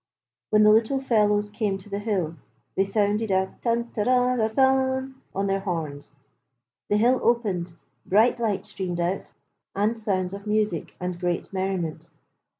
When 0.49 0.63
the 0.63 0.71
Little 0.71 0.99
Fellows 0.99 1.51
came 1.51 1.77
to 1.77 1.87
the 1.87 1.99
hill 1.99 2.35
they 2.75 2.85
sounded 2.85 3.29
a 3.29 3.53
tan 3.61 3.91
ta 3.91 4.01
ra 4.01 4.33
ra 4.33 4.47
tan 4.47 5.21
on 5.35 5.45
their 5.45 5.59
horns. 5.59 6.15
The 6.89 6.97
hill 6.97 7.19
opened, 7.21 7.73
bright 8.03 8.39
light 8.39 8.65
streamed 8.65 8.99
out, 8.99 9.31
and 9.75 9.99
sounds 9.99 10.33
of 10.33 10.47
music 10.47 10.95
and 10.99 11.19
great 11.19 11.53
merriment. 11.53 12.09